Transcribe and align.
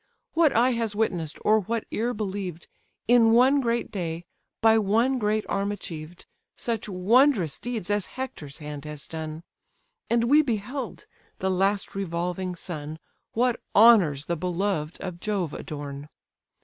What 0.33 0.51
eye 0.55 0.71
has 0.71 0.95
witness'd, 0.95 1.37
or 1.45 1.59
what 1.59 1.85
ear 1.91 2.11
believed, 2.11 2.67
In 3.07 3.33
one 3.33 3.61
great 3.61 3.91
day, 3.91 4.25
by 4.59 4.79
one 4.79 5.19
great 5.19 5.45
arm 5.47 5.71
achieved, 5.71 6.25
Such 6.55 6.89
wondrous 6.89 7.59
deeds 7.59 7.91
as 7.91 8.07
Hector's 8.17 8.57
hand 8.57 8.83
has 8.85 9.05
done, 9.05 9.43
And 10.09 10.23
we 10.23 10.41
beheld, 10.41 11.05
the 11.37 11.51
last 11.51 11.93
revolving 11.93 12.55
sun? 12.55 12.97
What 13.33 13.59
honours 13.75 14.25
the 14.25 14.35
beloved 14.35 14.99
of 15.01 15.19
Jove 15.19 15.53
adorn! 15.53 16.09